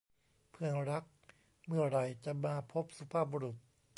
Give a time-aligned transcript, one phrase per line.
[0.51, 1.03] เพื่อนรัก
[1.67, 3.57] เมื่อไหร่จะมาพบสุภาพบุรุษ